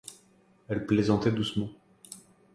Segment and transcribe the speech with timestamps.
[0.67, 1.69] Elle plaisantait doucement.